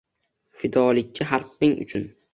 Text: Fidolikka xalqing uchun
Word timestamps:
Fidolikka 0.61 1.29
xalqing 1.33 1.77
uchun 1.85 2.13